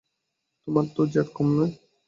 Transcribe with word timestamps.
তোমার 0.67 0.85
তো 0.95 1.01
জেদ 1.13 1.27
কম 1.35 1.47
নয়! 1.55 1.73